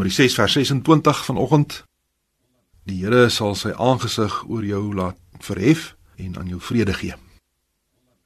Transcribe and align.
Nummer 0.00 0.14
6 0.14 0.34
vers 0.34 0.52
26 0.52 1.24
vanoggend. 1.24 1.84
Die 2.88 3.02
Here 3.04 3.26
sal 3.28 3.52
sy 3.52 3.74
aangesig 3.76 4.32
oor 4.48 4.64
jou 4.64 4.94
laat 4.96 5.18
verhef 5.44 5.90
en 6.16 6.38
aan 6.40 6.48
jou 6.48 6.60
vrede 6.60 6.94
gee. 6.96 7.12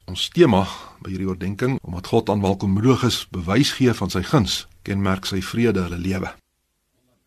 Ons 0.07 0.29
tema 0.31 0.61
by 1.03 1.11
hierdie 1.11 1.27
oordeenking, 1.27 1.81
omdat 1.83 2.13
God 2.13 2.31
aan 2.31 2.45
welkommoediges 2.47 3.25
bewys 3.35 3.73
gee 3.75 3.91
van 3.91 4.15
sy 4.15 4.23
guns, 4.23 4.69
kenmerk 4.87 5.27
sy 5.27 5.43
vrede 5.43 5.83
hulle 5.89 5.99
lewe. 5.99 6.31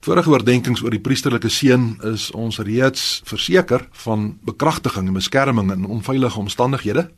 Vorige 0.08 0.32
oordeenkings 0.32 0.80
oor 0.86 0.96
die 0.96 1.04
priesterlike 1.04 1.52
seun 1.52 1.98
is 2.08 2.30
ons 2.32 2.64
reeds 2.64 3.18
verseker 3.28 3.84
van 4.06 4.30
bekragtiging 4.48 5.12
en 5.12 5.20
beskerming 5.20 5.74
in 5.76 5.90
onveilige 5.92 6.40
omstandighede. 6.40 7.10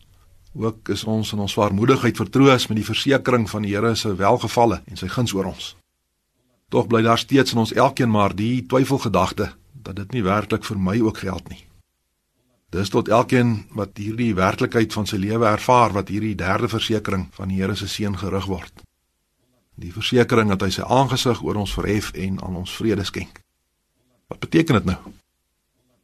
Ook 0.57 0.89
is 0.89 1.05
ons 1.05 1.37
in 1.37 1.45
ons 1.45 1.59
waarmoedigheid 1.61 2.17
vertroos 2.17 2.71
met 2.73 2.81
die 2.81 2.89
versekering 2.89 3.45
van 3.53 3.69
die 3.69 3.77
Here 3.77 3.93
se 3.93 4.17
welgevalle 4.17 4.81
en 4.89 4.97
sy 4.97 5.13
guns 5.13 5.37
oor 5.37 5.53
ons. 5.53 5.75
Tog 6.69 6.87
bly 6.87 7.01
daar 7.01 7.17
steeds 7.17 7.51
in 7.51 7.57
ons 7.57 7.73
elkeen 7.73 8.09
maar 8.09 8.35
die 8.35 8.65
twyfelgedagte 8.65 9.53
dat 9.73 9.95
dit 9.95 10.11
nie 10.11 10.23
werklik 10.23 10.63
vir 10.63 10.77
my 10.77 10.99
ook 11.01 11.17
geld 11.17 11.49
nie. 11.49 11.63
Dis 12.69 12.89
tot 12.93 13.07
elkeen 13.09 13.65
wat 13.73 13.97
hierdie 13.97 14.35
werklikheid 14.37 14.93
van 14.93 15.07
sy 15.09 15.17
lewe 15.17 15.47
ervaar 15.49 15.95
wat 15.95 16.11
hierdie 16.13 16.35
derde 16.37 16.69
versekering 16.69 17.27
van 17.33 17.49
die 17.49 17.57
Here 17.57 17.75
se 17.75 17.87
seën 17.89 18.17
gerig 18.17 18.45
word. 18.45 18.83
Die 19.75 19.93
versekering 19.93 20.51
dat 20.53 20.61
hy 20.61 20.69
sy 20.75 20.85
aangesig 20.85 21.41
oor 21.41 21.57
ons 21.57 21.73
verhef 21.73 22.11
en 22.13 22.37
aan 22.45 22.59
ons 22.61 22.75
vrede 22.77 23.03
skenk. 23.07 23.41
Wat 24.29 24.39
beteken 24.39 24.77
dit 24.77 24.85
nou? 24.91 24.99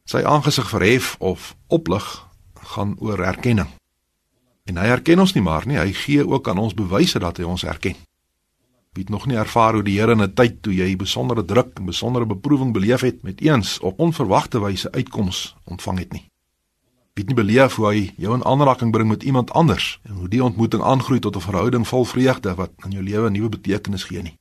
Sy 0.06 0.24
aangesig 0.26 0.66
verhef 0.70 1.14
of 1.18 1.54
oplig 1.70 2.06
gaan 2.74 2.96
oor 2.98 3.22
erkenning. 3.22 3.70
En 4.66 4.82
hy 4.82 4.90
erken 4.90 5.22
ons 5.22 5.36
nie 5.36 5.44
maar 5.46 5.66
nie, 5.66 5.78
hy 5.78 5.92
gee 5.94 6.26
ook 6.26 6.48
aan 6.48 6.58
ons 6.58 6.74
bewyse 6.74 7.22
dat 7.22 7.38
hy 7.38 7.46
ons 7.46 7.62
erken. 7.62 7.94
Wie 8.96 9.04
het 9.04 9.12
nog 9.12 9.26
nie 9.28 9.36
ervaar 9.36 9.74
hoe 9.76 9.84
die 9.84 9.98
Here 10.00 10.12
in 10.12 10.22
'n 10.22 10.32
tyd 10.32 10.62
toe 10.62 10.72
jy 10.72 10.96
besondere 10.96 11.44
druk 11.44 11.76
en 11.78 11.84
besondere 11.84 12.26
beproewing 12.26 12.72
beleef 12.72 13.00
het 13.00 13.22
met 13.22 13.40
eens 13.40 13.78
op 13.80 14.00
onverwagte 14.00 14.60
wyse 14.60 14.92
uitkoms 14.92 15.56
ontvang 15.64 15.98
het 15.98 16.12
nie 16.12 16.30
weet 17.16 17.30
nie 17.32 17.36
beleef 17.36 17.78
hoe 17.80 17.86
hy 17.88 18.00
jou 18.20 18.34
in 18.36 18.44
aanraking 18.44 18.92
bring 18.92 19.08
met 19.08 19.22
iemand 19.24 19.50
anders 19.56 20.00
en 20.04 20.18
hoe 20.20 20.28
die 20.28 20.42
ontmoeting 20.44 20.82
aangroei 20.84 21.20
tot 21.20 21.36
'n 21.36 21.40
verhouding 21.40 21.88
vol 21.88 22.04
vreugde 22.04 22.54
wat 22.54 22.72
aan 22.84 22.90
jou 22.90 23.02
lewe 23.02 23.28
'n 23.28 23.32
nuwe 23.32 23.48
betekenis 23.48 24.04
gee 24.04 24.22
nie. 24.22 24.38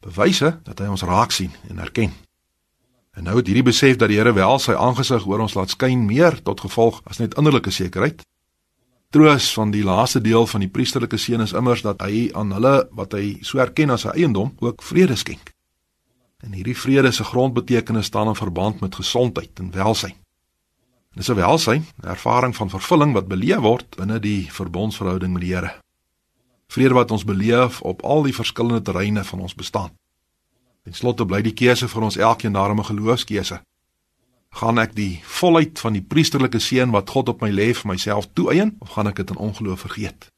Bewyse 0.00 0.60
dat 0.62 0.78
hy 0.78 0.86
ons 0.86 1.02
raak 1.02 1.30
sien 1.30 1.50
en 1.68 1.78
erken. 1.78 2.12
En 3.12 3.22
nou 3.22 3.36
het 3.36 3.46
hierdie 3.46 3.62
besef 3.62 3.96
dat 3.96 4.08
die 4.08 4.16
Here 4.16 4.32
wel 4.32 4.58
sy 4.58 4.72
aangesig 4.72 5.26
oor 5.26 5.38
ons 5.38 5.54
laat 5.54 5.70
skyn 5.70 6.06
meer 6.06 6.42
tot 6.42 6.60
gevolg 6.60 7.00
as 7.04 7.18
net 7.18 7.34
innerlike 7.34 7.70
sekerheid. 7.70 8.22
Troos 9.12 9.52
van 9.52 9.70
die 9.70 9.82
laaste 9.84 10.20
deel 10.24 10.46
van 10.48 10.62
die 10.64 10.70
priesterlike 10.72 11.18
seën 11.20 11.42
is 11.44 11.52
immers 11.52 11.82
dat 11.84 12.00
hy 12.00 12.30
aan 12.32 12.54
hulle 12.56 12.86
wat 12.96 13.12
hy 13.12 13.34
so 13.44 13.60
erken 13.60 13.90
as 13.92 14.06
sy 14.06 14.14
eiendom 14.16 14.54
ook 14.64 14.80
vrede 14.80 15.18
skenk. 15.20 15.50
En 16.40 16.54
hierdie 16.56 16.76
vrede 16.76 17.10
se 17.12 17.26
grondbetekenis 17.28 18.08
staan 18.08 18.30
in 18.32 18.38
verband 18.38 18.80
met 18.80 18.96
gesondheid 18.96 19.60
en 19.60 19.68
welsyn. 19.74 20.16
Dis 21.12 21.28
'n 21.28 21.36
welsyn, 21.36 21.84
'n 22.02 22.08
ervaring 22.08 22.56
van 22.56 22.70
vervulling 22.70 23.12
wat 23.12 23.28
beleef 23.28 23.60
word 23.60 23.96
binne 23.96 24.18
die 24.18 24.48
verbondsverhouding 24.50 25.32
met 25.32 25.42
die 25.42 25.54
Here. 25.54 25.74
Vrede 26.68 26.94
wat 26.94 27.10
ons 27.10 27.24
beleef 27.24 27.82
op 27.82 28.02
al 28.02 28.22
die 28.22 28.34
verskillende 28.34 28.82
terreine 28.82 29.24
van 29.24 29.40
ons 29.40 29.54
bestaan. 29.54 29.90
En 30.84 30.92
slotte 30.92 31.26
bly 31.26 31.42
die 31.42 31.54
keuse 31.54 31.88
vir 31.88 32.02
ons 32.02 32.16
elkeen 32.16 32.52
daarom 32.52 32.78
'n 32.78 32.84
geloofskeuse. 32.84 33.60
Gaan 34.52 34.78
ek 34.78 34.94
die 34.94 35.22
volheid 35.24 35.80
van 35.80 35.96
die 35.96 36.04
priesterlike 36.04 36.60
seën 36.60 36.90
wat 36.92 37.10
God 37.10 37.28
op 37.32 37.40
my 37.40 37.50
lê 37.50 37.72
vir 37.72 37.88
myself 37.88 38.28
toeëien 38.36 38.76
of 38.84 38.94
gaan 38.94 39.08
ek 39.08 39.16
dit 39.22 39.30
in 39.32 39.40
ongeloof 39.40 39.86
vergeet? 39.88 40.28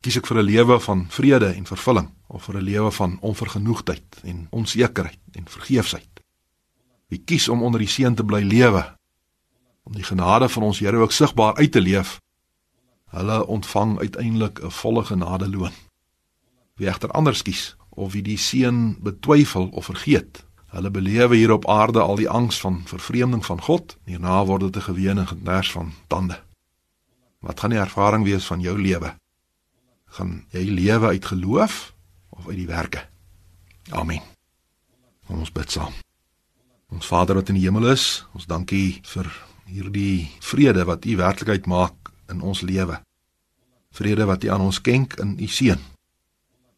Kies 0.00 0.16
ek 0.16 0.26
vir 0.26 0.38
'n 0.40 0.48
lewe 0.48 0.80
van 0.80 1.06
vrede 1.10 1.52
en 1.52 1.66
vervulling 1.66 2.08
of 2.28 2.44
vir 2.44 2.56
'n 2.56 2.64
lewe 2.64 2.90
van 2.90 3.18
onvergenoegdheid 3.20 4.20
en 4.24 4.46
onsekerheid 4.50 5.20
en 5.32 5.44
vergeefsheid? 5.48 6.22
Wie 7.08 7.18
kies 7.18 7.48
om 7.48 7.62
onder 7.62 7.80
die 7.80 7.88
seën 7.88 8.14
te 8.14 8.24
bly 8.24 8.42
lewe 8.42 8.96
om 9.86 9.94
die 9.94 10.04
genade 10.04 10.48
van 10.48 10.62
ons 10.62 10.78
Here 10.78 10.98
ook 10.98 11.12
sigbaar 11.12 11.56
uit 11.56 11.72
te 11.72 11.80
leef. 11.80 12.20
Hulle 13.14 13.46
ontvang 13.46 13.98
uiteindelik 13.98 14.58
'n 14.62 14.70
volle 14.70 15.04
genade 15.04 15.48
loon. 15.48 15.72
Wie 16.74 16.88
egter 16.88 17.10
anders 17.10 17.42
kies 17.42 17.76
of 17.88 18.12
wie 18.12 18.22
die 18.22 18.38
seën 18.38 18.98
betwyfel 19.02 19.68
of 19.68 19.84
vergeet, 19.84 20.45
hulle 20.76 20.90
belewe 20.92 21.36
hier 21.36 21.52
op 21.54 21.68
aarde 21.68 22.00
al 22.00 22.18
die 22.20 22.28
angs 22.28 22.60
van 22.60 22.82
vervreemding 22.84 23.44
van 23.44 23.60
God, 23.64 23.96
hierna 24.04 24.44
word 24.44 24.68
dit 24.68 24.76
'n 24.76 24.88
gewene 24.92 25.26
geders 25.26 25.72
van 25.72 25.92
tande. 26.06 26.42
Wat 27.40 27.60
gaan 27.60 27.70
die 27.70 27.78
ervaring 27.78 28.24
wees 28.24 28.44
van 28.44 28.60
jou 28.60 28.78
lewe? 28.78 29.14
Gaan 30.04 30.44
jy 30.50 30.64
lewe 30.64 31.06
uit 31.06 31.24
geloof 31.24 31.94
of 32.28 32.48
uit 32.48 32.56
die 32.56 32.66
werke? 32.66 33.08
Amen. 33.90 34.20
Ons 35.26 35.52
bid 35.52 35.70
saam. 35.70 35.92
Ons 36.88 37.06
Vader 37.06 37.34
wat 37.34 37.48
in 37.48 37.54
die 37.54 37.64
hemel 37.64 37.90
is, 37.90 38.26
ons 38.32 38.46
dankie 38.46 39.00
vir 39.02 39.32
hierdie 39.64 40.30
vrede 40.40 40.84
wat 40.84 41.04
U 41.04 41.16
werklikheid 41.16 41.66
maak 41.66 42.12
in 42.28 42.40
ons 42.40 42.60
lewe. 42.60 43.00
Vrede 43.90 44.24
wat 44.24 44.44
U 44.44 44.48
aan 44.48 44.60
ons 44.60 44.74
skenk 44.74 45.14
in 45.14 45.38
U 45.40 45.46
seun. 45.46 45.80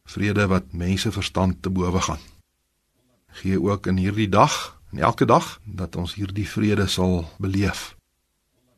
Vrede 0.04 0.46
wat 0.46 0.72
mense 0.72 1.12
verstand 1.12 1.62
te 1.62 1.70
bowe 1.70 2.00
gaan. 2.00 2.37
Gee 3.28 3.60
ook 3.62 3.86
in 3.86 3.96
hierdie 3.96 4.28
dag 4.28 4.80
en 4.92 4.98
elke 4.98 5.24
dag 5.24 5.60
dat 5.64 5.96
ons 5.96 6.14
hierdie 6.14 6.48
vrede 6.48 6.86
sal 6.86 7.24
beleef. 7.38 7.96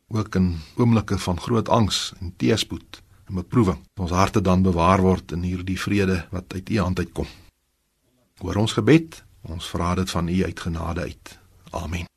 Ook 0.08 0.34
in 0.34 0.58
oomblikke 0.76 1.18
van 1.18 1.40
groot 1.40 1.68
angs 1.68 2.12
en 2.20 2.34
teëspoed 2.36 3.02
en 3.28 3.34
beproewing. 3.34 3.78
Ons 3.96 4.10
harte 4.10 4.40
dan 4.40 4.62
bewaar 4.62 5.00
word 5.00 5.32
in 5.32 5.42
hierdie 5.42 5.78
vrede 5.80 6.26
wat 6.30 6.52
uit 6.54 6.70
U 6.70 6.78
hand 6.78 6.98
uitkom. 6.98 7.26
Hoor 8.38 8.56
ons 8.56 8.72
gebed. 8.72 9.22
Ons 9.40 9.68
vra 9.72 9.94
dit 9.94 10.10
van 10.10 10.28
U 10.28 10.44
uit 10.44 10.60
genade 10.60 11.00
uit. 11.00 11.38
Amen. 11.70 12.10